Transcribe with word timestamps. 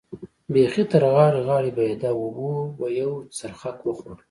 بېخي 0.53 0.83
تر 0.91 1.03
غاړې 1.13 1.39
غاړې 1.47 1.71
بهېده، 1.77 2.09
اوبو 2.19 2.49
به 2.77 2.87
یو 3.01 3.11
څرخک 3.37 3.77
وخوړ. 3.83 4.11